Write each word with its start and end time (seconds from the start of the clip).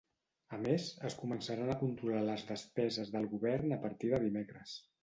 A 0.55 0.57
més, 0.61 0.87
es 1.09 1.17
començaran 1.19 1.69
a 1.73 1.77
controlar 1.83 2.25
les 2.31 2.47
despeses 2.49 3.17
del 3.19 3.31
govern 3.37 3.79
a 3.79 3.81
partir 3.89 4.15
de 4.17 4.27
dimecres. 4.29 4.79